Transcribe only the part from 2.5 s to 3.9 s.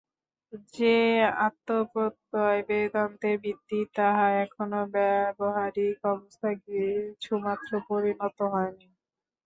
বেদান্তের ভিত্তি,